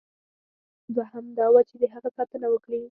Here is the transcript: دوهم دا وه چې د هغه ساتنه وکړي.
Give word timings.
دوهم 0.95 1.25
دا 1.39 1.45
وه 1.53 1.61
چې 1.69 1.75
د 1.81 1.83
هغه 1.93 2.09
ساتنه 2.17 2.47
وکړي. 2.51 2.79